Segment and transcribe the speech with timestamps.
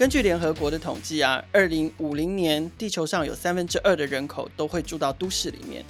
[0.00, 5.84] 根据联合国的统计啊，二零五零年地球上有三分之二的人口都会住到都市里面。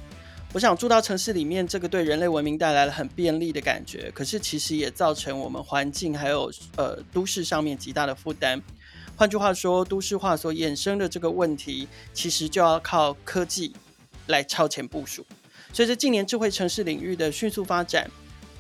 [0.53, 8.61] 我想住到城市里面，这个对人类文明带来了很便利的感觉，可是其实也造成我们环境还有呃都市上面极大的负担。
[9.15, 13.73] 换句话说，都市化所衍生的这个问题，其实就要靠科技
[14.27, 15.25] 来超前部署。
[15.73, 18.11] 随着近年智慧城市领域的迅速发展，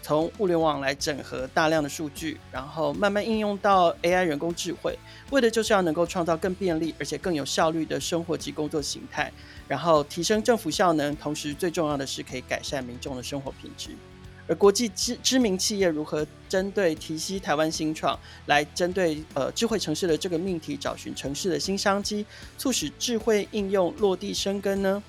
[0.03, 4.99] 从物联网来整合大量的数据，然后慢慢应用到 AI 人工智慧，
[5.31, 9.31] 为的就是要能够创造更便利而且更有效率的生活及工作形态。
[9.68, 13.90] 然后提升政府效能，同时最重要的是可以改善民众的生活品质。
[14.49, 22.26] 而国际知知名企业如何针对提携台湾新创，来针对呃智慧城市的这个命题，找寻城市的新商机，
[22.59, 25.01] 促使智慧应用落地生根呢？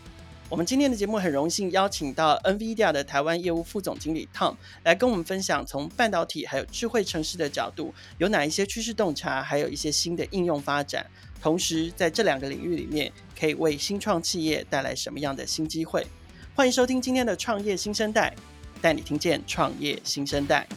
[0.52, 11.10] 我们今天的节目很荣幸邀请到 NVIDIA 的台湾业务副总经理 Tom 来跟我们分享，从半导体还有智慧城市的角度，有哪一些趋势洞察，还有一些新的应用发展。
[11.42, 13.10] 同时，在这两个领域里面，
[13.40, 16.06] 可以为新创企业带来什么样的新机会？
[16.54, 18.36] 欢迎收听今天的创业新生代，
[18.82, 20.68] 带你听见创业新生代。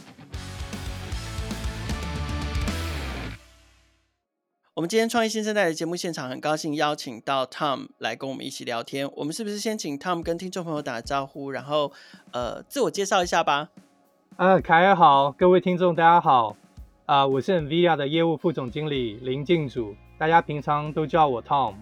[4.75, 9.09] 我们今天创业新生代的节目现场，很高兴邀请到 Tom 来跟我们一起聊天。
[9.15, 11.93] 我们是不是先请 Tom 跟听众朋友打个招呼，然后
[12.33, 13.69] 呃自我介绍一下吧？
[14.35, 16.57] 啊，凯尔好，各位听众大家好，
[17.05, 19.95] 啊、呃，我是 NVIDIA 的业务副总经理林静祖。
[20.17, 21.75] 大家平常都叫我 Tom，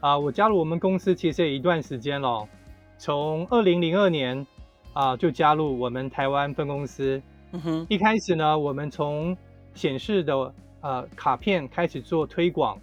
[0.00, 2.48] 啊，我加入我们公司其实也一段时间了，
[2.96, 4.46] 从二零零二年
[4.94, 7.20] 啊就加入我们台湾分公司。
[7.50, 9.36] 嗯哼，一开始呢，我们从
[9.74, 12.78] 显示的呃卡片开始做推广，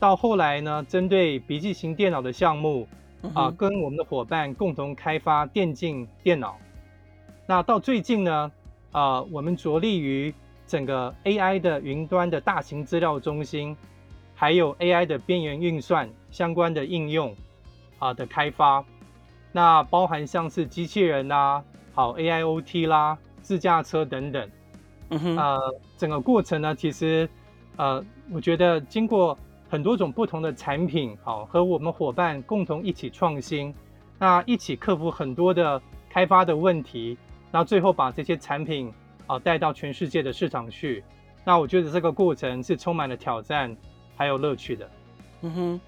[0.00, 2.88] 到后来呢，针对笔记型电脑的项目
[3.32, 6.58] 啊，跟我们的伙伴共同开发电竞电脑。
[7.46, 8.50] 那到最近呢，
[8.90, 10.34] 啊，我们着力于。
[10.66, 13.76] 整个 AI 的云端的大型资料中心，
[14.34, 17.36] 还有 AI 的边缘运算相关的应用
[17.98, 18.82] 啊的开发，
[19.52, 21.62] 那包含像是机器人啦，
[21.92, 24.48] 好 AIoT 啦，自驾车等等，
[25.10, 27.28] 嗯哼，呃，整个过程呢，其实
[27.76, 29.38] 呃，我觉得经过
[29.68, 33.74] 很多种不同的产品，好和我们伙伴共同一起创新，
[34.18, 37.16] 那一起克服很多的开发的问题，
[37.50, 38.92] 那最后把这些产品。
[39.26, 41.02] 啊，带到全世界的市场去，
[41.46, 43.74] 那我觉得这个过程是充满了挑战，
[44.14, 44.90] 还有乐趣的。
[45.40, 45.80] 嗯哼，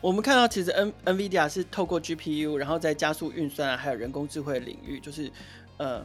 [0.00, 5.30] 我们看到其实 N NVIDIA 是透过 GPU，然后在加速运算还有人工智慧领域，就是
[5.76, 6.02] 呃，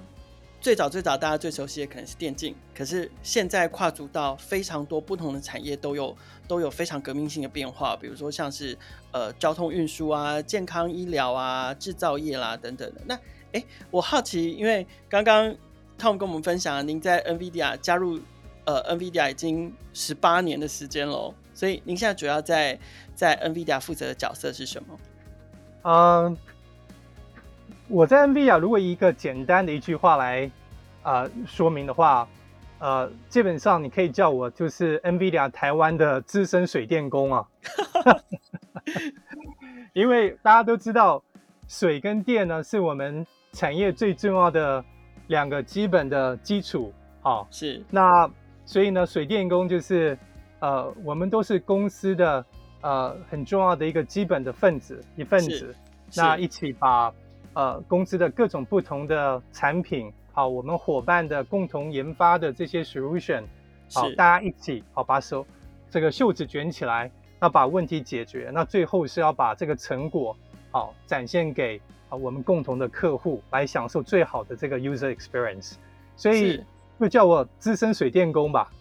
[0.66, 6.18] 最早最早大家最熟悉的可能是电竞，可是现在跨足到非常多不同的产业都有
[6.48, 8.76] 都有非常革命性的变化，比如说像是
[9.12, 13.02] 呃交通运输啊、健康医疗啊、制造业啦等等的。
[13.06, 13.14] 那
[13.52, 15.56] 哎，我好奇，因为刚刚。
[16.00, 18.20] Tom 跟我们分享，您在 NVIDIA 加入
[18.66, 22.78] 呃 NVIDIA 已经十八年的时间喽，所以您现在主要在
[23.14, 25.00] 在 NVIDIA 负责的角色是什么？
[25.84, 26.38] 嗯，
[27.88, 30.50] 我在 NVIDIA 如果以一个简单的一句话来
[31.04, 32.28] 啊、呃、说明的话，
[32.80, 37.46] 呃，基本上你可以叫我就是 NVIDIA 台湾的资深水电工啊，
[39.94, 41.24] 因为大家都知道
[41.68, 44.84] 水跟电呢是我们产业最重要的。
[45.28, 47.84] 两个基本的基础，好，是。
[47.90, 48.30] 那
[48.64, 50.16] 所以呢，水电工就是
[50.60, 52.46] 呃，我们都是公司的
[52.82, 55.76] 呃很重要的一个基本的分子一份子，
[56.16, 57.12] 那一起把
[57.56, 63.44] 呃公司的各种不同的产品，好，我们伙伴的共同研发的这些 solution，
[63.92, 65.44] 好，大家一起好把手
[65.90, 70.38] 这个袖子卷起来，那把问题解决，那最后是要把这个成果
[70.70, 71.82] 好展现给。
[72.08, 75.74] 啊，我们共同的客户来享受最好的这个 user experience，
[76.16, 76.64] 所以
[77.00, 78.72] 就叫我资深水电工吧。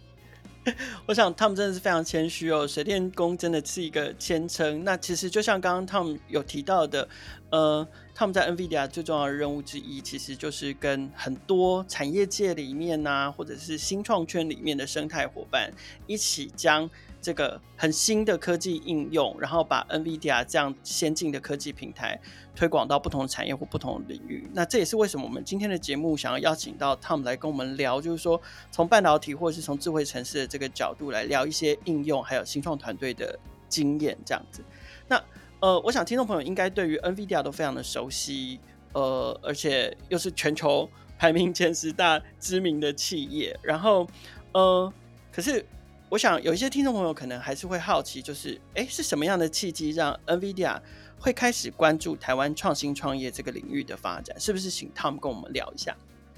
[1.09, 4.85] 我想 Tom 真的是非常谦虚哦，水电工真的是一个谦称。
[4.85, 7.09] 那其实就像刚刚 Tom 有提到的，
[7.49, 15.73] 呃，Tom 在 NVIDIA 最重要的任务之一，其实就是跟很多产业界里面呐、或者是新创圈里面的生态伙伴
[16.07, 16.89] 一起将。
[17.25, 22.21] 这个很新的科技应用，然后把 NVIDIA 这样先进的科技平台
[22.55, 24.47] 推广到不同的产业或不同的领域。
[24.53, 28.39] 那这也是为什么我们今天的节目想要邀请到 Tom 来跟我们聊，就是说
[28.71, 33.39] 从半导体或者是从智慧城市的这个角度来聊一些应用，还有新创团队的
[33.71, 34.63] 经验这样子。
[35.09, 35.19] 那
[35.65, 38.61] 呃，我想听众朋友应该对于 NVIDIA 都非常的熟悉，
[38.93, 43.59] 呃，而且又是全球排名前十大知名的企业。
[43.63, 44.07] 然后
[44.53, 44.93] 呃，
[45.33, 45.65] 可是。
[46.11, 50.79] 我想有一些听众朋友可能还是会好奇，就是哎，是什么样的契机让 NVIDIA
[51.19, 54.39] 会开始关注台湾创新创业这个领域的发展？
[54.39, 55.97] 是不是请 Tom 跟我们聊一下？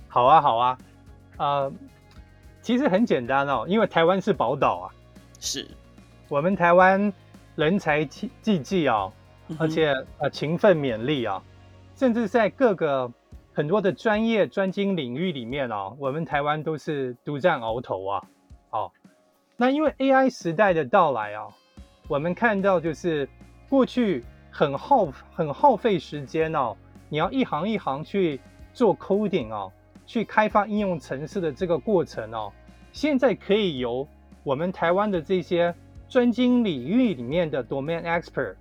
[0.08, 0.78] 好啊，好啊，
[1.37, 1.70] 呃，
[2.62, 4.94] 其实很简单哦，因为台湾是宝岛啊，
[5.40, 5.69] 是，
[6.28, 7.12] 我们台湾
[7.56, 8.31] 人才济
[8.61, 9.11] 济啊，
[9.58, 11.43] 而且呃勤奋勉励啊，
[11.94, 13.11] 甚至在各个
[13.55, 18.23] 很多的专业专精领域里面啊，我们台湾都是独占鳌头啊。
[18.69, 18.93] 好，
[19.56, 21.47] 那因为 AI 时代的到来啊，
[22.08, 23.26] 我们看到就是
[23.70, 26.76] 过去很耗很耗费时间哦，
[27.09, 28.38] 你要一行一行去
[28.75, 29.73] 做 coding 哦，
[30.05, 32.52] 去开发应用程式的这个过程哦，
[32.93, 34.06] 现在可以由
[34.43, 35.75] 我们台湾的这些
[36.08, 38.55] 专精领域里面的 domain expert，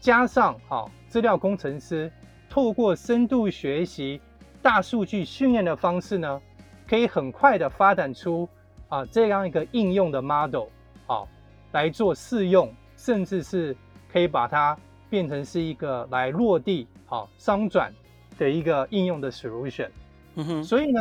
[0.00, 2.10] 加上哈资料工程师，
[2.48, 4.20] 透过深度学习、
[4.62, 6.40] 大数据训练的方式呢，
[6.88, 8.48] 可以很快的发展出
[8.88, 10.68] 啊这样一个应用的 model，
[11.06, 11.28] 好
[11.72, 13.76] 来做试用，甚至是
[14.10, 14.76] 可以把它
[15.10, 17.92] 变成是一个来落地好商转
[18.38, 19.90] 的一个应用的 solution。
[20.36, 21.00] 嗯哼，所以呢，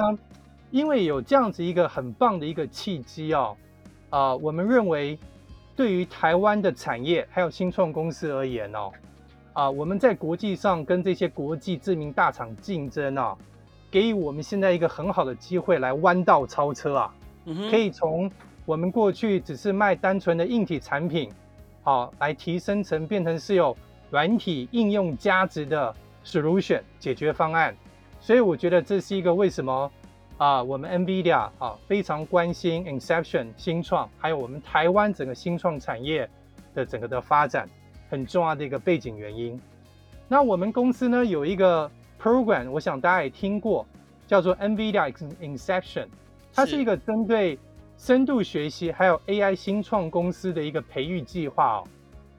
[0.69, 3.55] 因为有这样子一个很棒的一个契机哦。
[4.09, 5.19] 啊、呃，我们认为，
[5.77, 8.91] 对于台湾的产业还有新创公司而言哦，
[9.53, 13.37] 啊、呃，我们在国际上跟这些国际知名大厂竞争啊，
[13.91, 17.13] 给予我们现在一个很好的机会来弯道超车啊，
[17.45, 18.29] 嗯、可以从
[18.65, 21.31] 我们过去只是卖单纯的硬体产品，
[21.83, 23.77] 好、啊，来提升成变成是有
[24.09, 25.95] 软体应用价值的
[26.25, 27.77] solution 解决方案，
[28.19, 29.91] 所以我觉得这是一个为什么。
[30.37, 36.29] 啊，我们 NVIDIA 啊非常关心 Inception 新创，还有我们台湾整个新创产业
[36.75, 37.67] 的整个的发展，
[38.07, 39.59] 很重要的一个背景原因。
[40.27, 41.89] 那我们公司呢有一个
[42.21, 43.83] program，我想大家也听过，
[44.27, 45.11] 叫做 NVIDIA
[45.41, 46.07] Inception，
[46.53, 47.57] 它是一个针对
[47.97, 51.83] 深度学习还有 AI 新创公司的一个培育计划哦。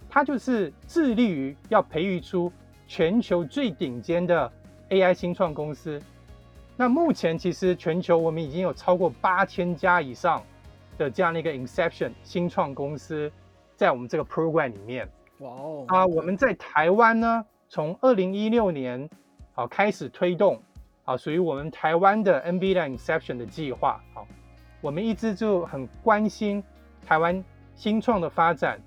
[0.09, 2.53] 它就是致力于要培育出
[2.87, 4.53] 全球最顶尖的
[4.91, 6.01] AI 新创公司。
[6.81, 10.41] 那目前其实全球我们已经有超过八千家以上
[10.97, 13.29] 的这样的一个 Inception 新创公司，
[13.75, 15.09] 在我们这个 program 里面。
[15.41, 15.85] 哇哦！
[15.89, 19.11] 啊，我们在台湾呢，从二零一六年
[19.57, 20.63] 啊开始推动
[21.05, 24.01] 啊，属于我们台湾的 NVIDIA Inception 的计划。
[24.15, 24.25] 好，
[24.81, 26.63] 我们一直就很关心
[27.05, 27.45] 台湾
[27.75, 28.81] 新创的发展，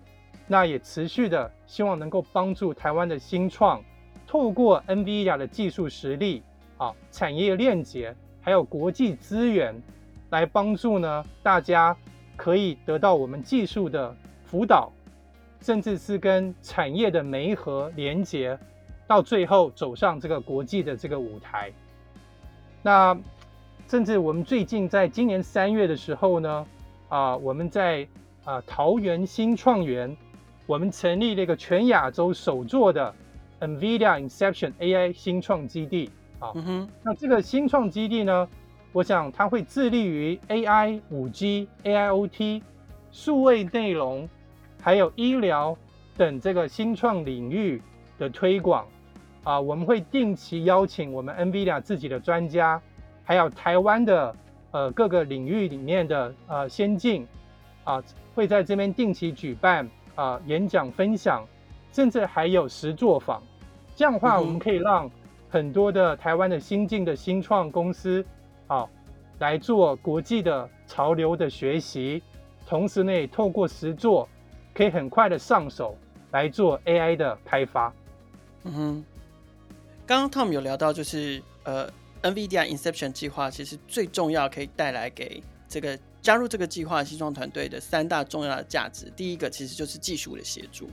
[0.48, 3.84] 那也持续的希望能够帮助台湾的新创，
[4.26, 6.42] 透过 NVIDIA 的技术实力。
[6.82, 8.12] 啊，产业链接
[8.42, 9.80] 还有国际资源，
[10.32, 11.96] 来帮助呢，大家
[12.36, 14.92] 可以得到我们技术的辅导，
[15.62, 18.58] 甚至是跟产业的媒合连接，
[19.06, 21.72] 到最后走上这个国际的这个舞台。
[22.82, 23.16] 那
[23.88, 26.66] 甚至我们最近在今年三月的时候呢，
[27.10, 28.08] 啊，我们在
[28.44, 30.18] 啊桃园新创园，
[30.66, 33.14] 我们成立了一个全亚洲首座的
[33.60, 36.10] NVIDIA Inception AI 新创基地。
[36.42, 38.48] 好，嗯哼，那这个新创基地呢，
[38.92, 42.64] 我想它会致力于 AI、五 G、AIoT、
[43.12, 44.28] 数位内容，
[44.82, 45.78] 还有医疗
[46.18, 47.80] 等这个新创领域
[48.18, 48.86] 的推广。
[49.44, 52.82] 啊，我们会定期邀请我们 NVIDIA 自己的专家，
[53.24, 54.36] 还有台湾的
[54.72, 57.26] 呃各个领域里面的呃先进，
[57.84, 58.04] 啊，
[58.36, 61.44] 会在这边定期举办啊演讲分享，
[61.92, 63.42] 甚至还有实作坊。
[63.96, 65.10] 这样的话，我们可以让
[65.52, 68.26] 很多的台湾的新进的新创公司，
[68.68, 68.88] 啊，
[69.40, 72.24] 来做国际的潮流的学习，
[72.66, 74.28] 同时呢，也透过实作，
[74.74, 75.98] 可以很快的上手
[76.32, 77.94] 来做 AI 的开发。
[78.64, 79.06] 嗯哼，
[80.06, 81.92] 刚刚 Tom 有聊到，就是呃
[82.22, 89.12] ，NVIDIA Inception 计划其实最重要可以带来给这个加入这个计划新创团队的三大重要的价值。
[89.18, 90.90] 第一个其实就是技术的协助，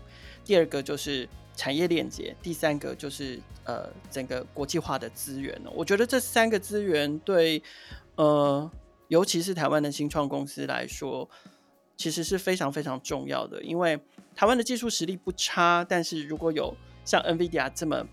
[0.48, 1.28] 第二个就是。
[1.58, 5.60] 产业链接，第三个就是呃整个国际化的资源。
[5.74, 7.60] 我觉得这三个资源对
[8.14, 8.70] 呃
[9.08, 11.28] 尤其是台湾的新创公司来说，
[11.96, 13.60] 其实是非常非常重要的。
[13.60, 13.98] 因为
[14.36, 16.72] 台湾的技术实力不差，但是如果有
[17.04, 18.06] 像 NVIDIA 这么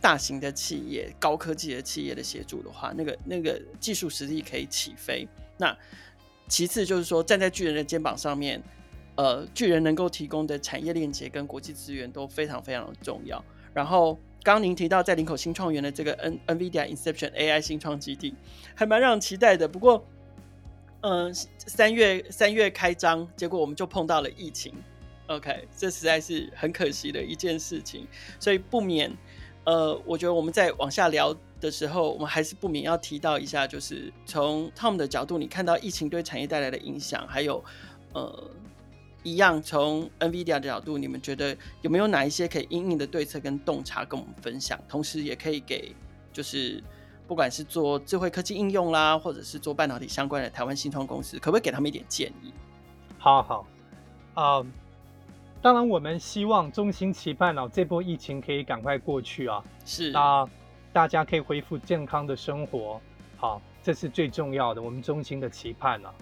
[0.00, 5.28] 大型的企业、高科技的企业的协助的话，那个那个技术实力可以起飞。
[5.58, 5.76] 那
[6.48, 8.62] 其次就是说，站在巨人的肩膀上面。
[9.16, 13.42] 呃，巨人能够提供的产业链接跟国际资源都非常非常的重要。
[13.72, 18.34] 然后，刚刚您提到在林口新创园的这个 N NVIDIA Inception AI 新创基地，
[18.74, 19.66] 还蛮让人期待的。
[19.66, 20.04] 不过，
[21.00, 24.74] 嗯、三月三月开张，结果我们就碰到了疫情。
[25.28, 28.06] OK，这实在是很可惜的一件事情。
[28.38, 29.10] 所以不免，
[29.64, 37.64] 呃，我觉得我们在往下聊的时候，我们还是不免要提到一下，就是从 Tom 的角度，你看到疫情对产业带来的影响，还有
[38.12, 38.50] 呃。
[39.26, 44.78] 一样，从 NVIDIA 的角度，你们觉得有没有哪一些可以应应的对策跟洞察跟我们分享？
[44.88, 45.96] 同时也可以给，
[46.32, 46.80] 就是
[47.26, 52.52] 不管是做智慧科技应用啦，或者是做半导体相关的台湾新创公司，可不可以给他们一点建议？
[53.18, 53.66] 好好，
[54.34, 54.66] 啊、呃，
[55.60, 60.48] 当然我们希望衷心期盼哦，这波疫情可以赶快过去啊，是啊
[60.92, 63.00] 大家可以恢复健康的生活，
[63.36, 66.14] 好，这是最重要的，我们衷心的期盼啊。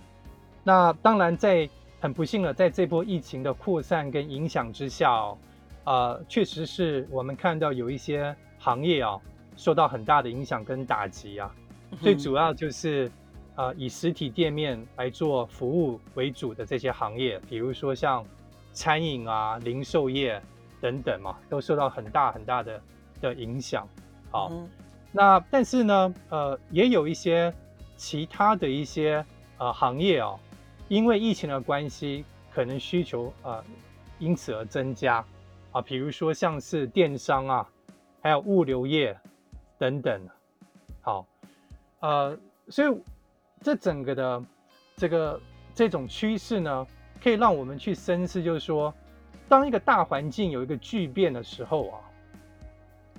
[0.62, 1.68] 那当然在
[2.04, 5.38] 很不幸的在这波疫情的扩散跟影响之下哦，
[5.84, 9.18] 呃，确实是我们看到有一些行业啊
[9.56, 11.50] 受到很大的影响跟打击啊，
[12.02, 13.10] 最主要就是。
[13.56, 18.26] 呃，以实体店面来做服务为主的这些行业，比如说像
[18.72, 20.42] 餐饮啊、零售业
[20.80, 22.82] 等等嘛，都受到很大很大的
[23.20, 23.86] 的影响。
[24.32, 24.68] 好，嗯、
[25.12, 27.54] 那但是呢，呃，也有一些
[27.96, 29.24] 其他的一些
[29.58, 30.36] 呃行业哦，
[30.88, 33.64] 因为疫情的关系，可能需求呃
[34.18, 35.24] 因此而增加
[35.72, 37.68] 啊，比如说像是电商啊，
[38.20, 39.18] 还有物流业
[39.78, 40.28] 等等。
[41.00, 41.26] 好，
[42.00, 42.38] 呃，
[42.68, 43.02] 所以。
[43.62, 44.44] 这整个的
[44.94, 45.40] 这个
[45.74, 46.86] 这种趋势呢，
[47.18, 48.92] 可以让我们去深思，就是说，
[49.48, 52.00] 当一个大环境有一个巨变的时候啊，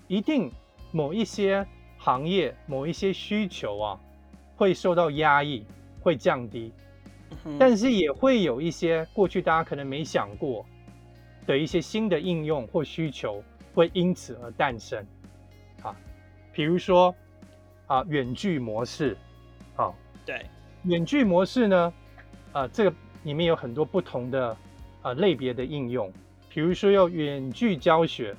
[0.07, 0.51] 一定
[0.91, 1.65] 某一些
[1.97, 3.99] 行业、某一些需求啊，
[4.55, 5.65] 会受到压抑，
[5.99, 6.71] 会降低，
[7.59, 10.65] 但是也会有一些过去大家可能没想过
[11.45, 15.05] 的一些新的应用或需求，会因此而诞生。
[15.83, 15.95] 啊，
[16.51, 17.13] 比如说
[17.87, 19.17] 啊，远距模式，
[19.75, 19.95] 好。
[20.25, 20.43] 对，
[20.85, 21.93] 远距模式呢，
[22.53, 22.91] 呃，这个
[23.23, 24.57] 里面有很多不同的
[25.03, 26.11] 呃类别的应用，
[26.49, 28.35] 比如说要远距教学，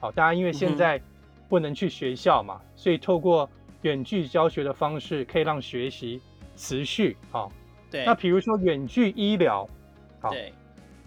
[0.00, 1.00] 好，大家因为现在
[1.48, 3.48] 不能去学校嘛，嗯、所以透过
[3.80, 6.20] 远距教学的方式，可以让学习
[6.56, 7.50] 持续，好，
[7.94, 8.04] 对。
[8.04, 9.68] 那比如说远距医疗，
[10.20, 10.52] 好，对。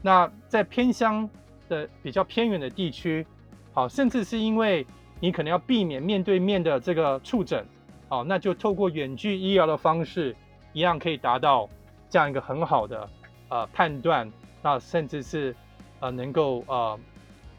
[0.01, 1.29] 那在偏乡
[1.67, 3.27] 的比较偏远的地区，
[3.73, 4.87] 好，甚至是因为
[5.19, 7.65] 你可能要避免面对面的这个触诊。
[8.07, 10.33] 好，那就透过远距医疗的方式，
[10.71, 11.69] 一样可以达到
[12.09, 13.09] 这样一个很好的
[13.49, 15.53] 呃判断，那甚至是
[15.99, 16.97] 呃能够呃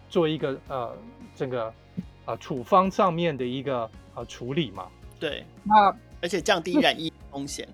[0.09, 0.97] 做一个呃
[1.35, 1.75] 这个
[2.25, 4.87] 呃处方上面的一个呃处理嘛。
[5.21, 7.69] 对，那而且降低染疫风险。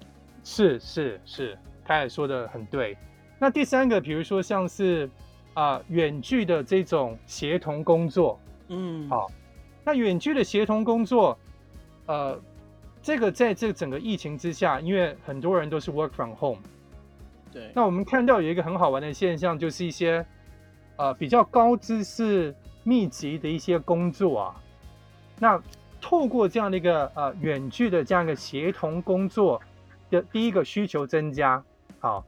[0.44, 2.96] 是是是，他也说的很对。
[3.40, 5.10] 那第三个，比如说像是
[5.54, 9.28] 啊、呃、远距的这种协同工作，嗯，好，
[9.82, 11.36] 那远距的协同工作，
[12.06, 12.40] 呃。
[13.06, 16.58] 这个在这整个疫情之下，因为很多人都是 work from home，
[17.52, 17.70] 对。
[17.74, 20.24] 那我们看到有一个很好玩的现象，就是一些
[20.96, 24.56] 呃比较高知识密集的一些工作啊，
[25.38, 25.62] 那
[26.00, 29.60] 透过这样的一个呃远距的这样一个协同工作
[30.14, 31.62] 的第一个需求增加，
[31.99, 32.25] 好，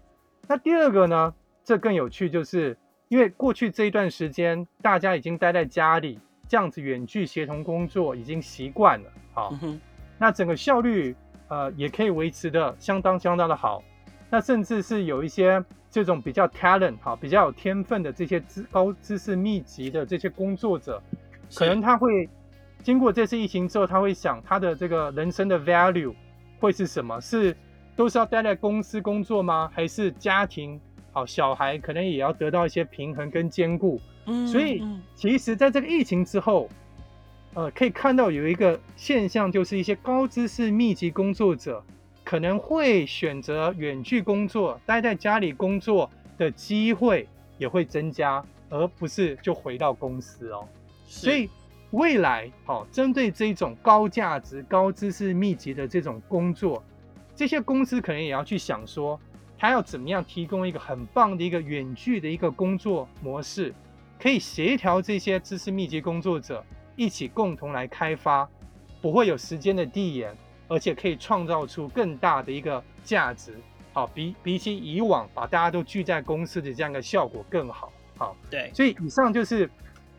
[0.47, 2.77] 那第二个呢，这更有趣，就是
[3.09, 9.55] 因为过去这一段时间大家已经待在家里，这样子远距协同工作已经习惯了，好。
[9.63, 9.81] 嗯
[10.19, 11.15] 那整个效率，
[11.49, 13.85] 呃，也可以维持的相当相当的好。
[14.31, 21.03] 那甚至是有一些这种比较 talent 哈，比较有天分的这些知高知识密集的这些工作者，
[21.55, 22.31] 可能他会
[22.83, 26.15] 经过这次疫情之后，他会想他的这个人生的 value
[26.59, 27.21] 会是什么？
[27.21, 27.55] 是
[27.97, 29.69] 都是要待在公司工作吗？
[29.75, 30.79] 还是家庭
[31.11, 34.01] 好小孩可能也要得到一些平衡跟兼顾？
[34.27, 34.81] 嗯，所以
[35.15, 36.69] 其实在这个疫情之后。
[37.55, 41.83] 呃，可以看到有一个现象，就是一些高知识密集工作者
[42.23, 47.27] 可能会选择远距工作，待在家里工作的机会
[47.57, 50.69] 也会增加，而不是就回到公司哦。
[51.07, 51.49] 所以
[51.93, 56.85] 未来，好，哦，针对这种高价值、高知识密集的这种工作，
[57.37, 59.21] 这些公司可能也要去想说，
[59.59, 63.75] 他要怎么样提供一个很棒的一个远距的一个工作模式，
[64.19, 66.65] 可以协调这些知识密集工作者。
[66.97, 68.49] 一起共同来开发，
[69.03, 70.35] 不会有时间的递延，
[70.67, 73.55] 而且可以创造出更大的一个价值。
[73.93, 77.93] 好，比比起以往把大家都聚在公司的这样一个效果更好。
[78.17, 78.71] 好，对。
[78.73, 79.69] 所以以上就是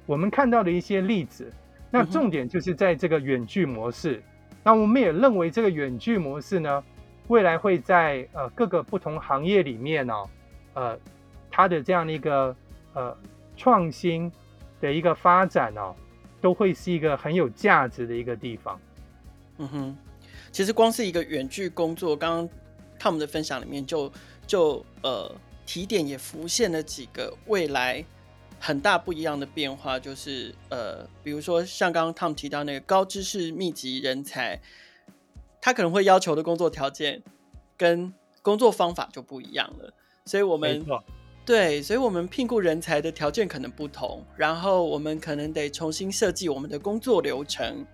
[0.06, 1.52] 我们看到的一些例子。
[1.90, 4.22] 那重点就是在这个远距模式。
[4.64, 6.84] 那我们也认为这个远距模式呢，
[7.28, 10.30] 未来会在呃各个不同行业里面呢、哦，
[10.74, 11.00] 呃，
[11.50, 12.56] 它的这样的一个
[12.94, 13.18] 呃
[13.56, 14.32] 创新
[14.82, 15.96] 的一个发展哦。
[16.40, 18.80] 都会是一个很有价值的一个地方。
[19.58, 19.98] 嗯哼，
[20.52, 22.50] 其实光是一个远距工作，刚刚
[23.00, 24.10] 他们的分享里面就
[24.46, 28.06] 就呃提点也浮现了几个未来
[28.60, 34.62] 很大不一样的变化，就是呃比如说像刚刚 Tom 提到那个高知识密集人才，
[35.62, 37.22] 他可能会要求的工作条件
[37.76, 39.94] 跟工作方法就不一样了，
[40.26, 40.86] 所以我们。
[41.46, 47.86] 对，所以，我们聘雇人才的条件可能不同，然后我们可能得重新设计我们的工作流程。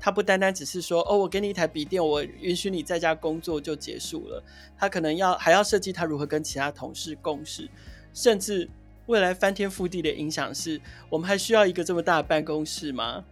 [0.00, 4.42] 他不单单只是说，哦，我给你一台笔电，我允许你在家工作就结束了。
[4.76, 7.68] 他可能要还要设计他如何跟其他同事共事。
[8.12, 8.68] 甚至
[9.06, 13.24] 未来翻天覆地的影响是，我们还需要一个这么大的办公室吗？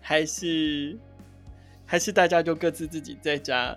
[0.00, 0.98] 还是
[1.92, 3.76] 还是大家就各自自己在家，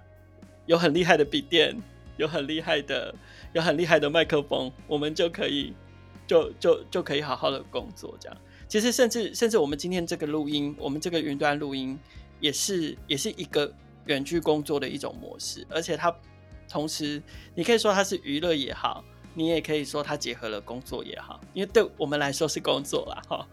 [0.68, 1.76] 有很厉害的笔电，
[2.16, 3.14] 有很厉害的，
[3.52, 5.74] 有很厉害的麦克风，我们就可以
[6.26, 8.38] 就就就可以好好的工作这样。
[8.70, 12.00] 其实甚至甚至我们今天这个录音，我们这个云端录音
[12.40, 13.70] 也是也是一个
[14.06, 16.16] 远距工作的一种模式，而且它
[16.70, 17.22] 同时
[17.54, 19.04] 你可以说它是娱乐也好，
[19.34, 23.46] 你也可以说它结合了工作也好，因为对我们来说是工作啦哈。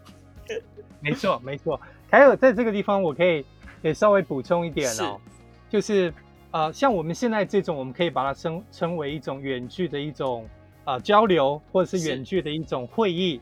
[1.03, 1.77] 没错没错，
[2.09, 3.45] 还有在这个地方我可以
[3.83, 5.33] 也稍微补充一点哦，是。
[5.69, 6.11] 就是
[6.49, 10.49] 呃像我们现在这种，我们可以把它称称为一种远距的一种
[10.85, 13.39] 呃交流，或者是远距的一种会议。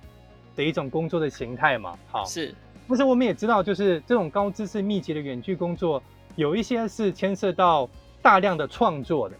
[0.53, 2.25] 的一种工作的形态嘛，好。
[2.25, 2.53] 是，
[2.85, 6.03] 但是我们也知道，就是这种高知识密集的远距工作，
[6.35, 7.89] 有一些是牵涉到
[8.21, 9.35] 大量的创作的，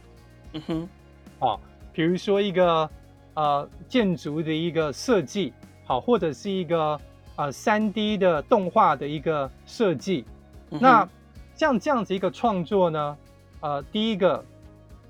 [0.53, 0.89] 嗯哼，
[1.37, 1.59] 好，
[1.91, 2.89] 比如说一个
[3.33, 5.51] 呃建筑的一个设计，
[5.83, 6.97] 好，或者是一个
[7.35, 10.23] 呃三 D 的动画的一个设计，
[10.71, 11.07] 嗯、那
[11.55, 13.17] 像这样子一个创作呢，
[13.59, 14.43] 呃，第一个，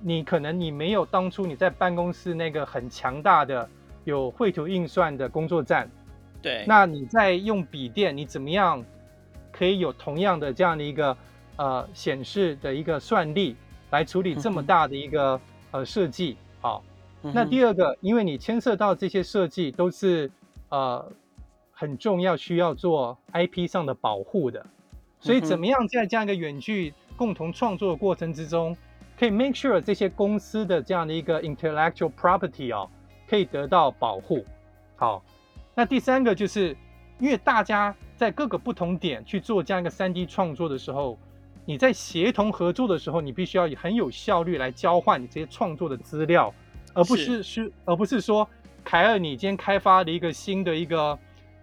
[0.01, 3.69] 你可能你没有当初你在办公室那个很强大的。
[4.03, 5.87] 有绘图运算的工作站，
[6.41, 8.83] 对，那你在用笔电，你怎么样
[9.51, 11.15] 可以有同样的这样的一个
[11.55, 13.55] 呃显示的一个算力
[13.91, 15.41] 来处理这么大的一个、嗯、
[15.73, 16.35] 呃设计？
[16.61, 16.83] 好，
[17.21, 20.31] 那第二个，因为你牵涉到这些设计都是
[20.69, 21.07] 呃
[21.71, 24.65] 很重要，需要做 IP 上的保护的，
[25.21, 28.75] 所以怎么样在这样一个远距共同创作的过程之中，
[29.17, 32.89] 可以 make sure 这些公司的这样的一个 intellectual property 哦。
[33.29, 34.43] 可以得到保护。
[34.97, 35.23] 好，
[35.73, 36.75] 那第三个就是，
[37.17, 41.17] 因为大家在各个不同点去做这样一个 3D 创作的时候，
[41.63, 46.53] 你在协同合作的时候，你必须要以很有效率来交换你这些创作的资料，
[46.93, 48.45] 而不是是，是，而不是说，
[48.83, 51.17] 凯尔你今天开发了一个新的一个，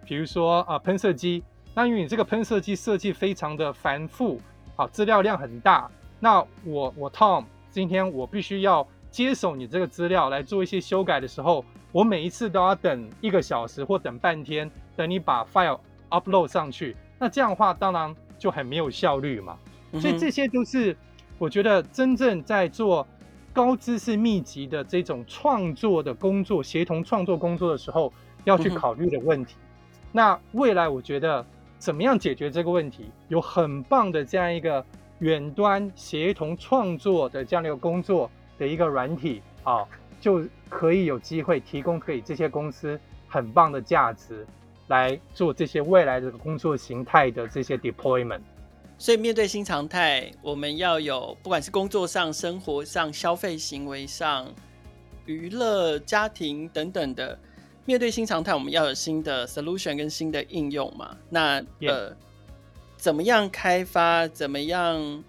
[0.05, 1.43] 比如说啊喷射机，
[1.79, 4.37] 那因为你这个喷射机设计非常的繁复，
[4.75, 5.89] 好，资料量很大，
[6.19, 8.85] 那我我 Tom 今天我必须要。
[9.09, 11.63] 接手你这个资料来做一些修改的时候，
[11.93, 16.95] 我每一次都要等一个小时或等半天，等你把 file upload 上去。
[17.17, 19.57] 那这样的话，当然就很没有效率嘛。
[19.93, 20.95] 所以这些都是
[21.37, 23.07] 我觉得真正在做
[23.53, 28.11] 高知识密集的这种创作的工作、协同创作工作的时候
[28.43, 29.55] 要去考虑的问题。
[30.11, 31.43] 那未来我觉得
[31.79, 34.85] 怎么样解决这个问题，有很棒的这样一个
[35.19, 38.29] 远端协同创作的这样的一个工作。
[38.59, 39.87] 的一个软体啊，
[40.19, 44.45] 就可以有机会提供给这些公司很棒的价值，
[44.87, 48.41] 来做这些未来的工作形态的这些 deployment。
[48.97, 54.53] 所以面对新常态，我们要有不管是工作上、生活上、消费行为上、
[55.25, 57.39] 娱乐、家庭等等的，
[57.89, 61.17] 面对新常态，我们要有新的 solution 跟新的应用嘛？
[61.31, 62.15] 那.呃，
[62.95, 64.27] 怎么样开发？
[64.27, 65.23] 怎么样？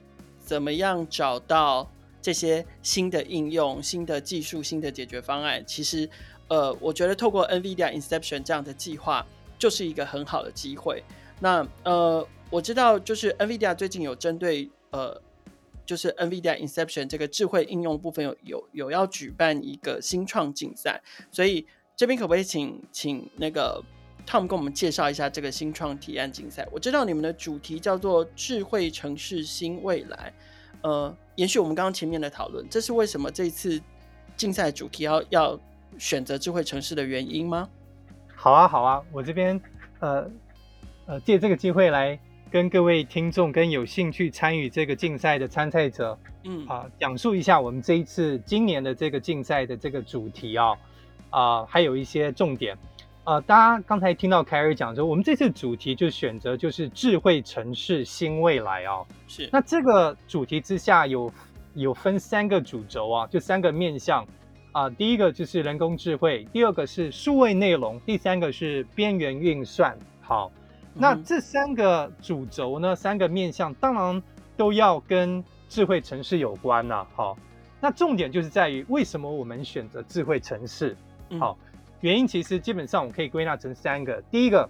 [0.45, 1.91] 怎么样找到？
[2.21, 6.07] 这些新的应用、新的技术、新的解决方案，其实，
[6.49, 9.27] 呃，我觉得透过 NVIDIA Inception 这样的计划，
[9.59, 11.03] 就是一个很好的机会。
[11.41, 15.19] 那呃，我知道就是 NVIDIA 最近有针对呃，
[15.87, 21.01] 就是 NVIDIA Inception 这个智慧应用部分有有有要举办一个新创竞赛，
[21.33, 21.67] 所以
[22.01, 23.79] 这边可不可以请请那个
[24.27, 26.67] Tom 跟我们介绍一下这个新创提案竞赛？
[26.73, 30.33] 我知道你们的主题叫做智慧城市新未来。
[30.81, 33.79] 呃，延续我们刚刚前面的讨论，这是为什么这一次
[34.35, 35.61] 竞赛主题要要
[35.99, 37.69] 选择智慧城市的原因吗？
[38.35, 39.61] 好啊，好啊，我这边
[39.99, 40.27] 呃
[41.05, 42.19] 呃借这个机会来
[42.51, 50.75] 跟各位听众跟有兴趣参与这个竞赛的参赛者，嗯啊、呃，讲述一下我们这一次今年的这个竞赛的这个主题啊
[51.31, 52.77] 啊、呃，还有一些重点。
[53.25, 59.07] 呃，大家刚才听到凯尔讲说，我们这次主题就选择就是智慧城市新未来哦。
[59.29, 59.49] 是。
[59.53, 61.33] 那这个主题之下有
[61.75, 64.25] 有分三个主轴啊，就三个面向
[64.73, 64.91] 啊、呃。
[64.93, 69.97] 第一个就是人工智慧，第二个是数位内容，第三个是边缘运算。
[70.23, 70.51] 好，
[70.95, 74.21] 那这三个主轴呢，三个面向当然
[74.57, 77.07] 都要跟智慧城市有关呐、啊。
[77.15, 77.39] 好，
[77.81, 80.97] 那重点就是在于为什么我们选择智慧城市？
[81.39, 81.57] 好。
[81.61, 81.67] 嗯
[82.01, 84.23] 原因其实基本上我可以归纳成三个。
[84.31, 84.63] 第一个，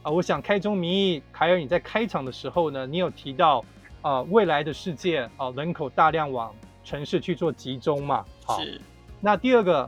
[0.00, 3.58] 啊、呃，我想开宗明义，凯尔你在开场的时候呢，你有提到
[4.00, 8.24] 啊、呃，未来的世界啊、呃，人口大量往城市去做集中嘛。
[8.46, 8.58] 好。
[8.62, 8.80] 是。
[9.20, 9.82] 那第二个，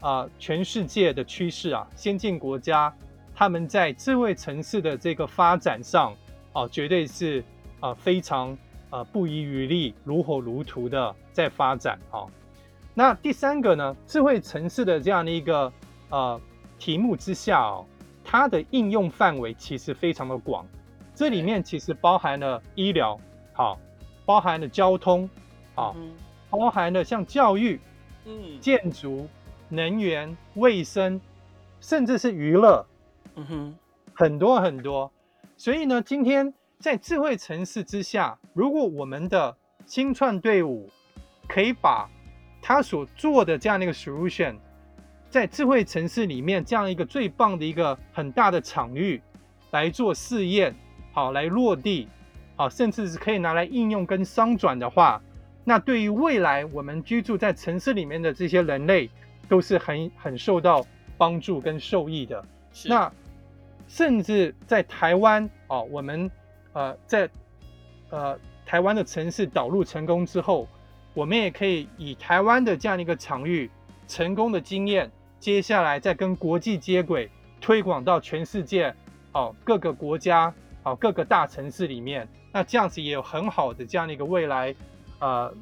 [0.00, 2.94] 啊、呃，全世界的趋势啊，先进国家
[3.34, 6.12] 他们在智慧城市的这个发展上
[6.52, 7.40] 啊、呃，绝对是
[7.80, 8.52] 啊、呃、非常
[8.90, 12.28] 啊、呃、不遗余力、如火如荼的在发展啊。
[12.96, 15.72] 那第三个呢，智慧城市的这样的一个。
[16.08, 16.40] 呃
[16.78, 17.84] 题目之下哦，
[18.22, 20.64] 它的应用范围其实非常的广，
[21.14, 23.18] 这里面其实包含了医疗，
[23.54, 23.76] 好，
[24.24, 25.28] 包含了交通，
[25.74, 26.12] 好，嗯、
[26.50, 27.80] 包含了像教育，
[28.26, 29.26] 嗯，建筑、
[29.70, 31.18] 能源、卫生，
[31.80, 32.86] 甚至是娱乐，
[33.34, 33.74] 嗯哼，
[34.14, 35.10] 很多很多。
[35.56, 39.56] 所以呢，今天在智慧城市之下，如果我们的
[39.86, 40.88] 新创队伍
[41.48, 42.08] 可以把
[42.68, 44.56] 他所做的这样的一个 solution，
[45.30, 49.22] 在智慧城市里面这样一个最棒的一个很大的场域
[49.70, 50.74] 来做试验，
[51.12, 52.08] 好，来落地，
[52.56, 55.22] 好，甚至是可以拿来应用跟商转的话，
[55.62, 59.08] 那对于未来我们居住在城市里面的这些人类，
[59.48, 60.84] 都是很很受到
[61.16, 62.44] 帮助跟受益的。
[62.72, 63.12] 是那。
[63.86, 66.28] 甚至在台湾哦，我们
[66.72, 67.30] 呃在
[68.10, 70.66] 呃台湾的城市导入成功之后，
[71.16, 73.70] 我们也可以以台湾的这样的一个场域
[74.06, 78.94] 成功的经验，接下来再跟国际接轨，推广到全世界
[79.32, 80.52] 哦各个国家
[80.82, 84.74] 哦各个大城市里面，那这样子也有很好的这样的一个未来，
[85.20, 85.54] 呃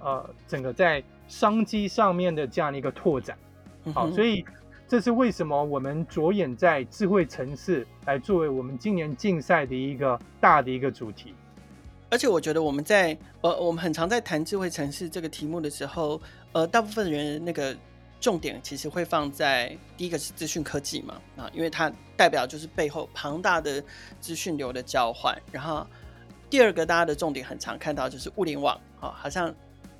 [0.00, 3.38] 呃整个在商机上面的这样的一个拓展，
[3.94, 4.44] 好，所以。
[4.86, 11.34] 这是为什么我们着眼在智慧城市来作为我们今年竞赛的一个大的一个主题。
[12.14, 16.20] 而且我觉得我们在呃，我们很常在谈智慧城市这个题目的时候，
[16.52, 17.76] 呃，大部分人那个
[18.20, 23.82] 重点其实会放在第一个是资讯科技嘛，啊，因为它代表就是背后庞大的
[24.20, 25.36] 资讯流的交换。
[25.50, 25.84] 然后
[26.48, 29.52] 第二个大家的重点很常看到就是物联网，啊，好像。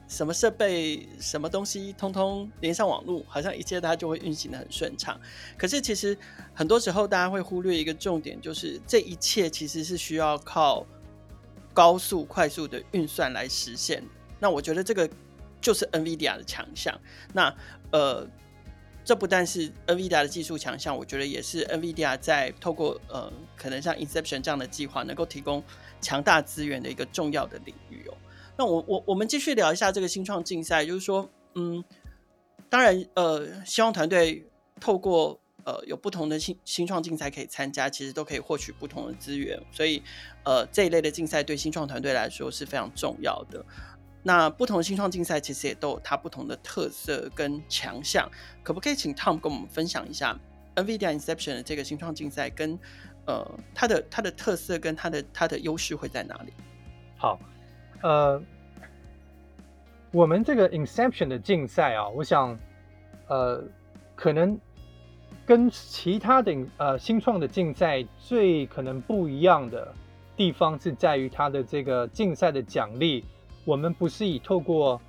[0.07, 5.19] 什么设备、什么东西，通通连上网络，好像一切它就会运行得很顺畅。
[5.57, 6.17] 可是其实
[6.53, 10.85] 很多时候，大家会忽略一个重点，就是这一切其实是需要靠
[11.75, 14.03] 高速、快速的运算来实现。
[14.41, 15.07] 那我觉得这个
[15.61, 16.99] 就是 NVIDIA 的强项。
[17.33, 17.55] 那
[17.91, 18.27] 呃，
[19.05, 25.63] 这不但是 NVIDIA 的技术强项，我觉得也是 NVIDIA 在透过呃，可能像 Inception 这样的计划，能够提供
[26.01, 28.15] 强大资源的一个重要的领域哦。
[28.57, 31.83] 那我我我们继续聊一下这个新创竞赛，就是说，嗯，
[32.71, 34.47] 当然，呃，希望团队
[34.81, 40.03] 透过呃有不同的新新创竞赛可以参加，其实都可以获取不同的资源，所以，
[40.45, 43.65] 呃，这一类的竞赛对新创团队来说是非常重要的。
[44.23, 48.31] 那不同的新创竞赛其实也都有它不同的特色跟强项，
[48.63, 50.39] 可不可以请 Tom 跟我们分享一下
[50.77, 52.79] NVIDIA Inception 的这个新创竞赛跟
[53.27, 56.53] 呃它的它的特色跟它的它的优势会在哪里？
[57.19, 57.39] 好。
[58.03, 58.43] 呃，
[60.11, 62.59] 我们这个 Inception 的竞赛啊，我想，
[63.29, 63.65] 呃，
[64.15, 64.59] 可能
[65.47, 69.95] 跟其他的呃新创的竞赛最可能不一样的
[70.37, 73.25] 地方是在于它的这个竞赛的奖励，
[73.65, 75.01] 我们不是以透过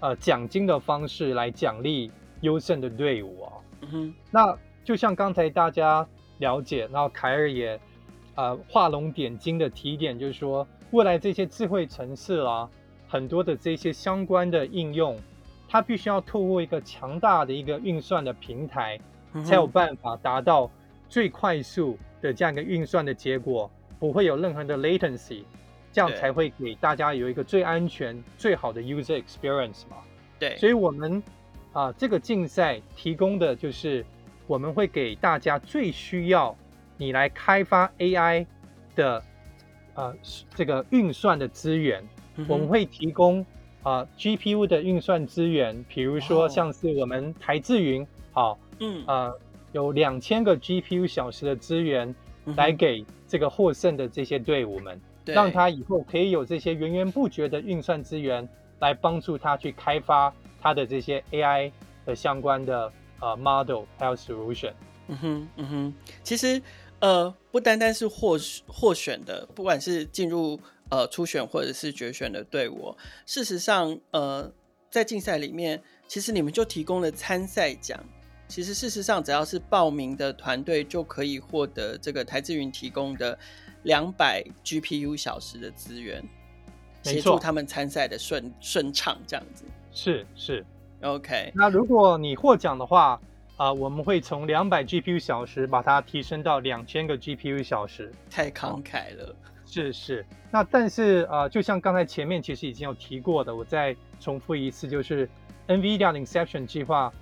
[0.00, 3.52] 呃奖金的方式来奖励优胜的队伍啊。
[3.82, 4.14] 嗯哼。
[4.30, 6.06] 那就像刚才大家
[6.38, 7.80] 了解，然后凯尔也
[8.34, 10.66] 呃画龙点睛的提点，就是说。
[10.90, 12.70] 未来这些智慧城市啊，
[13.08, 15.18] 很多的这些相关的应用，
[15.68, 18.96] 它必须要透过一个强大的一个运算的平台，
[19.42, 20.70] 才有办法达到
[21.08, 25.42] 最快速的这样一个运算的结果，不会有任何的 latency，
[25.90, 29.96] 这样才会给大家有一个最安全、最好的 user experience 嘛。
[30.38, 31.22] 对，所以我们
[31.72, 34.04] 啊，这个竞赛提供的就是
[34.46, 36.54] 我们会给大家最需要
[36.96, 38.46] 你来开发 AI
[38.94, 39.22] 的。
[39.96, 40.12] 呃，
[40.56, 42.02] 这个运算的资源，
[42.34, 43.40] 嗯、我们会提供
[43.84, 49.38] 啊、呃、GPU 的运算资源，比如说像是我们台智云，好、哦，嗯，呃，
[49.72, 52.14] 有两千个 GPU 小时的资源，
[52.56, 58.48] 来给这个获胜的这些队伍们，嗯、让他以后可以有这些源源不绝的运算资源，
[58.80, 61.70] 来帮助他去开发他的这些 AI
[62.04, 64.72] 的相关的呃 model 还有 solution。
[65.08, 66.60] 嗯哼，嗯哼，其实。
[67.00, 70.58] 呃，不单单是获获选的，不管是进入
[70.88, 74.50] 呃初选或者是决选的队伍，事实上，呃，
[74.88, 78.02] 在竞赛里面，其实你们就提供了参赛奖。
[78.48, 83.38] 其实事实上，只要是报名的团队就可以获得这个台智云提供的
[83.82, 86.22] 两百 GPU 小时的资源，
[87.02, 89.64] 协助他们参赛的顺顺畅这样子。
[89.92, 90.64] 是是
[91.02, 91.52] ，OK。
[91.54, 93.20] 那如果你获奖的话。
[93.56, 99.32] 啊、呃，我们会从两百 GPU 小时把它提升到两千个 GPU 小时，太慷慨了。
[99.64, 105.30] 是是，那但是啊、呃，就像刚才前面其实已经有提过的，我再重复一次，就是
[105.68, 107.12] NVIDIA 的 Inception 计划，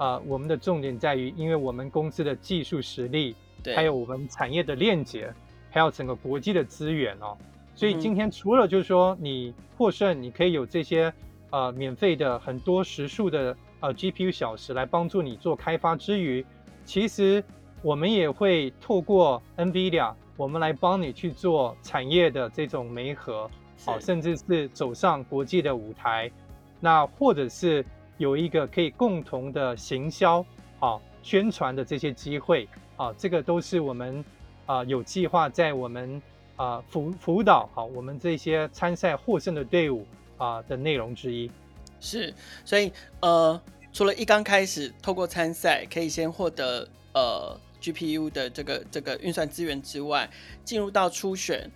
[0.00, 3.76] 啊、呃，我们的重点在于，因为我们公司的技术实力，对。
[3.76, 5.30] 还有我们产业的链接，
[5.68, 7.36] 还有整个国际的资源哦，
[7.74, 11.12] 所以今天除了就是说你获胜，你可以有这些
[11.50, 13.54] 呃免费的很多时数的。
[13.82, 16.44] 呃 GPU 小时来帮助你做开发之余，
[16.84, 17.42] 其实
[17.80, 23.50] 我们也会透过 NVIDIA，我们来帮你去做产业的这种媒合，
[23.86, 26.30] 好，甚至是走上国际的舞台，
[26.78, 27.82] 那或者是
[28.20, 30.44] 有一个可以共同的行销，
[30.78, 34.22] 好宣传的这些机会，啊，这个都是我们
[34.66, 36.20] 啊有计划在我们
[36.56, 40.06] 啊辅辅导好我们这些参赛获胜的队伍
[40.36, 41.50] 啊的内容之一。
[41.98, 43.58] 是，所以呃，
[43.90, 50.28] 除了一刚开始透过参赛可以先获得呃 GPU 的这个这个运算资源之外，
[50.62, 51.70] 进入到初选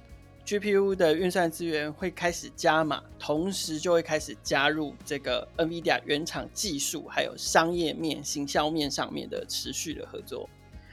[0.47, 10.49] GPU 的运算资源会开始加码，同时就会开始加入这个 NVIDIA 原厂技术还有商业面、行销面上面的持续的合作。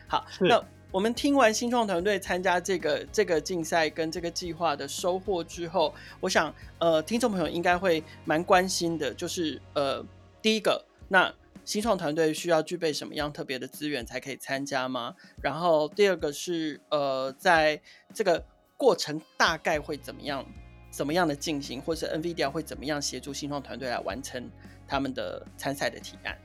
[0.07, 0.63] 好，那。
[0.93, 10.05] 我们听完新创团队参加这个这个竞赛跟这个计划的收获之后，我想，呃，听众朋友应该会蛮关心的，就是呃，
[10.41, 11.33] 第一个，那
[11.63, 15.15] 新创团队需要具备什么样特别的资源才可以参加吗？
[15.41, 17.81] 然后第二个是，呃，在
[18.13, 18.43] 这个
[18.81, 20.43] 过程大概会怎么样，
[20.89, 24.49] 怎么样的进行，或是 NVIDIA 会怎么样协助新创团队来完成
[24.87, 26.35] 他们的参赛的提案？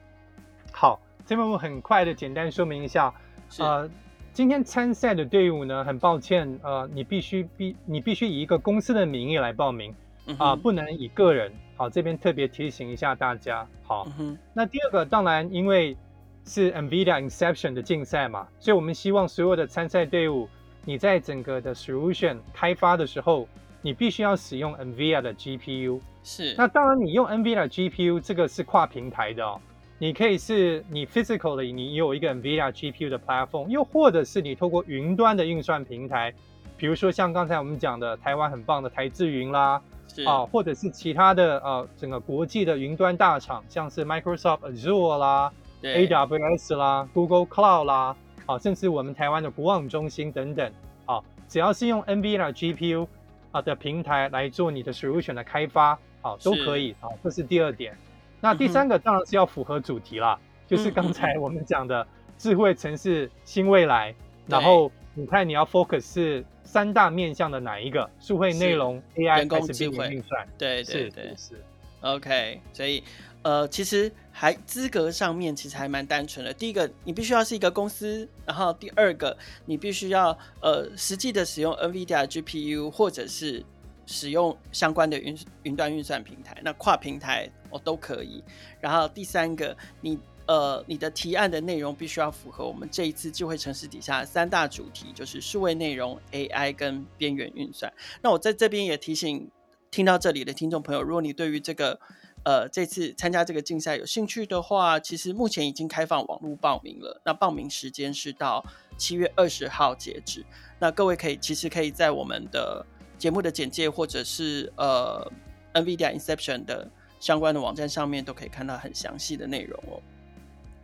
[0.71, 3.15] 好，这边我很快的简单说明一下，
[3.59, 3.89] 呃。
[4.35, 9.91] 今天参赛的队伍呢，很抱歉，呃，你必须必你必须以一个公司的名义来报名，
[10.37, 11.51] 啊、呃，不能以个人。
[11.75, 13.67] 好，这边特别提醒一下大家。
[13.83, 15.97] 好，嗯、那第二个，当然因为
[16.45, 20.47] 是 NVIDIA Inception 的竞赛嘛，所以我们希望所有的参赛队伍，
[20.87, 23.47] 你在整个的 solution 开发的时候，
[23.83, 26.01] 你必须要使用 NVIDIA 的 GPU。
[26.23, 26.55] 是。
[26.57, 29.61] 那当然，你用 NVIDIA GPU 这个是跨平台的哦。
[29.99, 36.33] 你可以是你 physically 你有一个 NVIDIA GPU 的 platform，又或者是你透过云端的运算平台，
[36.77, 39.81] 比如说像刚才我们讲的台湾很棒的台智云啦，
[40.27, 45.51] 啊，或者是其他的呃整个国际的云端大厂，像是 Microsoft Azure 啦
[45.83, 48.15] ，AWS 啦，Google Cloud 啦，
[48.47, 50.73] 啊，甚至我们台湾的国网中心等等，
[51.05, 53.07] 啊，只要是用 NVIDIA GPU
[53.51, 57.97] 啊的平台来做你的 solution 的开发，啊，都可以啊，这是第二点。
[58.41, 62.07] 那第三个当然是要符合主题啦，嗯、就是刚才我们讲的
[62.39, 64.13] 智慧城市新未来。
[64.13, 64.17] 嗯、
[64.49, 68.09] 然后你看你要 focus 是三大面向的哪一个？
[68.21, 70.47] 数会内容、AI 人工智慧、运算。
[70.59, 71.55] 对对对，是。
[72.01, 73.03] OK，所以
[73.43, 76.53] 呃，其实还资格上面其实还蛮单纯的。
[76.53, 83.65] 第一个，你必须要是一个公司；然后第二个，你必须要呃实际的使用 NVIDIA GPU 或者是。
[84.09, 88.41] 使用相关的云云端运算平台，那跨平台、哦、都可以。
[88.81, 97.93] 然后第三个，你呃你的提案的内容必须要符合我们这一次智慧城市底下三大主题，就是数位内容、AI 跟边缘运算。
[98.23, 99.51] 那我在这边也提醒
[99.91, 101.99] 听到这里的听众朋友，如果你对于这个
[102.45, 107.21] 呃这次参加这个竞赛有兴趣的话，其实目前已经开放网络报名了。
[107.25, 108.65] 那报名时间是到
[108.97, 110.45] 七月二十号截止。
[110.79, 112.85] 那各位可以其实可以在我们的
[113.17, 115.31] 节目的简介，或者是呃
[115.73, 120.03] ，NVIDIA Inception 的相关的网站上面，都可以看到很详细的内容哦。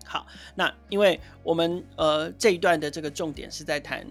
[0.04, 4.06] 好，那因为我们呃这一段的这个重点是在谈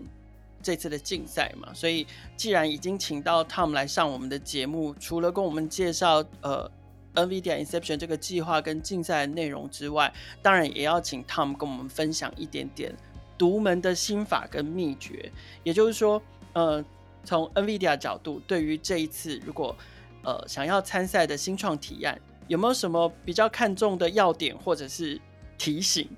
[0.62, 2.06] 这次的竞赛嘛，所以
[2.38, 6.69] 既然已经请到 Tom 来上我们的节目，除了跟我们介绍呃
[7.15, 12.95] NVIDIA Inception 这个计划跟竞赛的内容之外，当然也要请 Tom 跟我们分享一点点
[13.38, 15.32] 独门的心法跟秘诀，
[15.63, 16.21] 也就是说，
[16.54, 16.84] 呃。
[17.24, 19.78] 从 NVIDIA 角度，对于这一次如果
[20.24, 25.21] 呃想要参赛的新创提案，有没有什么比较看重的要点或者是
[25.56, 26.10] 提醒？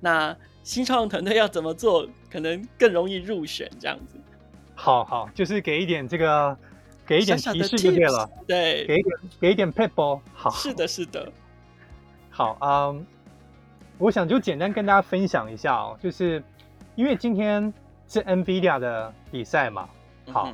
[0.00, 3.70] 那新创团队要怎么做，可能更容易入选？
[3.78, 4.16] 这样子。
[4.74, 6.56] 好好，就是给一点这个，
[7.06, 8.30] 给一点提示就对了。
[8.46, 10.20] 对，给一点，给一点 pebble。
[10.32, 11.30] 好，是的，是的。
[12.30, 13.06] 好，嗯，
[13.98, 16.42] 我想就简单跟大家分享一下哦，就是
[16.94, 17.72] 因为今天
[18.08, 19.88] 是 NVIDIA 的比赛嘛。
[20.32, 20.52] 好，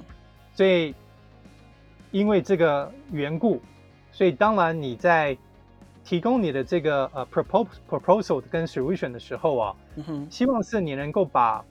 [0.54, 0.94] 所以
[2.10, 3.60] 因为这个缘故，
[4.10, 5.36] 所以当然你在
[6.06, 11.64] 提供你的这个呃 proposal proposal 跟 solution 的时候啊，嗯，希望是你能够把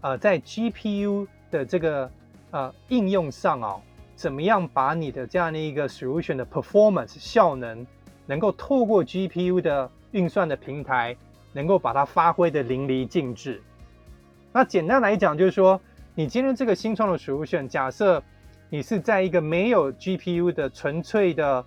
[0.00, 2.10] 呃在 GPU 的这个
[2.50, 3.76] 呃应用上啊，
[4.16, 7.86] 怎么样把你的这样的一个 solution 的 performance 效能，
[8.26, 11.16] 能够透过 GPU 的运算的平台，
[11.52, 13.62] 能够把它发挥的淋漓尽致。
[14.52, 15.80] 那简单来讲，就是说。
[16.18, 18.22] 你今天这个新创的 solution，假设
[18.70, 21.58] 你是在一个没有 GPU 的纯粹的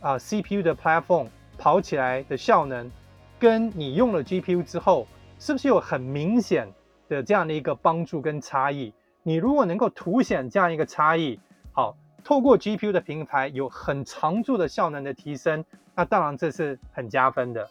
[0.00, 1.26] 啊、呃、CPU 的 platform
[1.58, 2.90] 跑起来的效能，
[3.38, 5.06] 跟你用了 GPU 之后，
[5.38, 6.72] 是不是有很明显
[7.08, 8.94] 的这样的一个帮助跟差异？
[9.24, 11.38] 你如果能够凸显这样一个差异，
[11.72, 17.68] 好，透过 GPU 的平台有很长足的效能的提升，那当然这是很加分的。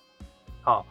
[0.62, 0.86] 好，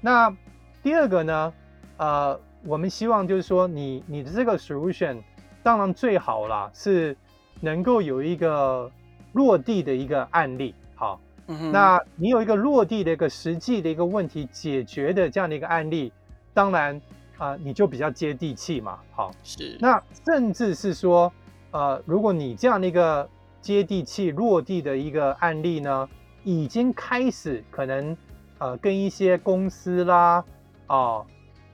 [0.00, 0.36] 那
[0.82, 1.52] 第二个呢，
[1.96, 5.22] 呃，我们希望就是说你你的这个 solution，
[5.62, 7.16] 当然最好啦，是
[7.60, 8.90] 能够有一个
[9.32, 10.74] 落地的一个案例。
[10.94, 11.18] 好，
[11.50, 16.12] 嗯，那你有一个落地的一个实际的一个问题解决的这样的一个案例，
[16.54, 16.94] 当然
[17.38, 19.00] 啊，呃，你就比较接地气嘛。
[19.10, 19.76] 好，是。
[19.80, 21.32] 那甚至是说，
[21.72, 23.28] 呃，如果你这样的一个
[23.60, 26.08] 接地气落地的一个案例呢，
[26.44, 28.16] 已经开始可能
[28.58, 30.44] 呃跟一些公司啦，
[30.86, 31.26] 哦，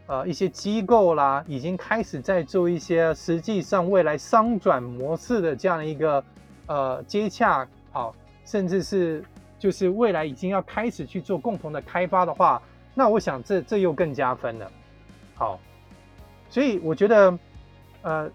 [0.07, 6.25] 呃一些机构啦，已经开始在做一些实际上未来商转模式的这样的一个
[6.67, 8.15] 呃接洽，好。
[8.49, 9.25] 甚至是
[9.67, 12.63] 就是未来已经要开始去做共同的开发的话，
[12.95, 14.71] 那我想这这又更加分了。
[15.35, 15.59] 好，
[16.49, 17.37] 所以我觉得，
[18.03, 18.31] 呃，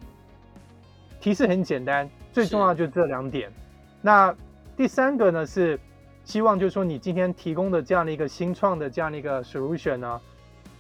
[1.21, 3.49] 提示很简单，最重要就是这两点。
[4.01, 4.35] 那
[4.75, 5.79] 第三个呢是
[6.25, 10.21] 希望就是说你今天提供的这样的一个新创的这样的一个 solution 呢，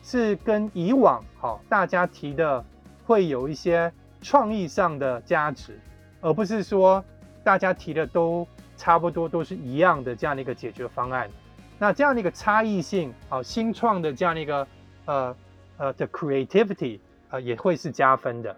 [0.03, 2.61] 是跟以往好大家提的
[3.05, 3.89] 会有一些
[4.21, 5.79] 创意上的价值，
[6.19, 7.01] 而不是说
[7.41, 8.45] 大家提的都。
[8.81, 11.29] 差不多都是一样的这样的一个解决方案，
[11.77, 14.67] 那这样的一个差异性啊，新创的这样的一个
[15.05, 15.35] 呃
[15.77, 18.57] 呃的 creativity 啊，也会是加分的。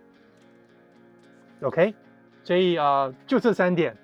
[1.61, 1.93] OK，
[2.45, 3.97] 所以啊、呃，就这三点。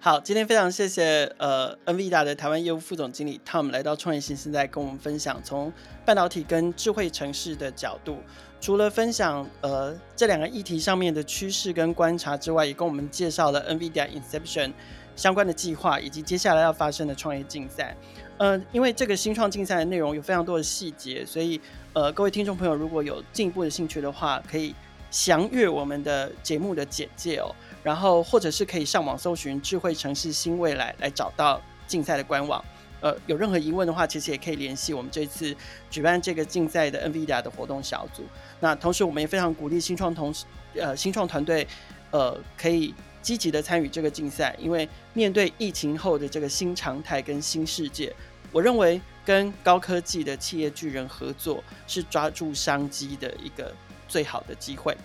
[0.00, 5.70] 好，今天非常谢谢呃 NVIDIA 的台湾业务副总经理 Tom 来到创业新声带跟我们分享从
[6.06, 8.16] 半导体跟智慧城市的角度，
[8.58, 14.72] 除了分享呃这两个议题上面的趋势跟观察之外，也跟我们介绍了 NVIDIA Inception。
[15.16, 17.96] 相关的计划以及接下来要发生的创业竞赛，
[18.36, 21.58] 呃，因为这个新创竞赛的内容有非常多的细节，所以
[21.94, 24.74] 呃，各位听众朋友如果有进一步的兴趣的话，可以
[25.10, 27.50] 详阅我们的节目的简介哦，
[27.82, 32.62] 然后或者是可以上网搜寻“智慧城市新未来”来找到竞赛的官网。
[33.00, 35.56] 呃，有任何疑问的话，其实也可以联系我们这次
[35.90, 38.22] 举办这个竞赛的 NVIDIA 的活动小组。
[38.60, 40.34] 那同时，我们也非常鼓励新创同
[40.74, 41.66] 呃新创团队
[42.10, 42.94] 呃可以。
[43.26, 48.14] 积极的参与这个竞赛，因为面对疫情后的这个新常态跟新世界，
[48.52, 53.74] 我认为跟高科技的企业巨人合作是抓住商机的一个
[54.06, 54.96] 最好的机会。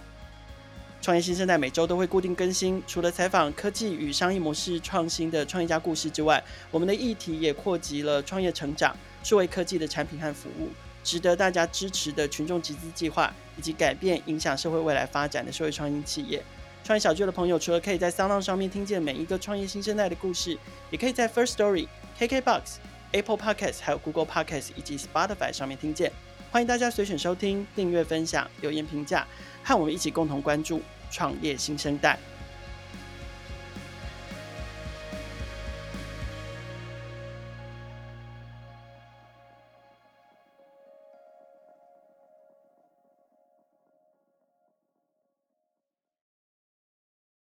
[1.02, 10.70] 创业新生代每周都会固定更新，除了采访科技与商业模式创新的创业家故事之外，我们的议题也扩及了创业成长、数位科技的产品和服务，
[11.04, 16.40] 值得大家支持的群众集资计划，以及改变影响社会未来发展的社会创新企业。
[16.84, 20.58] 创业小聚的朋友，除了可以在 Sound 上面听见每一个创业新生代的故事，
[20.90, 21.88] 也可以在 First Story、
[22.20, 22.62] KKBox、
[23.12, 26.12] Apple Podcasts、还有 Google Podcasts 以及 Spotify 上面听见。
[26.52, 29.26] 欢迎大家随选收听、订阅、分享、留言评价，
[29.64, 32.18] 和我们一起共同关注创业新生代。